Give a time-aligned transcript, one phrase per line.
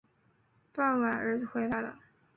[0.73, 1.95] 傍晚儿子回来了